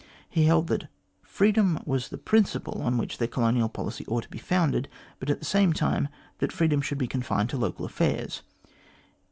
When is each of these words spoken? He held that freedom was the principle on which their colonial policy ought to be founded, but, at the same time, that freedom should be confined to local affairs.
He 0.27 0.45
held 0.45 0.65
that 0.69 0.87
freedom 1.21 1.77
was 1.85 2.09
the 2.09 2.17
principle 2.17 2.81
on 2.81 2.97
which 2.97 3.19
their 3.19 3.27
colonial 3.27 3.69
policy 3.69 4.03
ought 4.07 4.23
to 4.23 4.29
be 4.29 4.39
founded, 4.39 4.89
but, 5.19 5.29
at 5.29 5.37
the 5.37 5.45
same 5.45 5.73
time, 5.73 6.07
that 6.39 6.51
freedom 6.51 6.81
should 6.81 6.97
be 6.97 7.05
confined 7.05 7.51
to 7.51 7.57
local 7.57 7.85
affairs. 7.85 8.41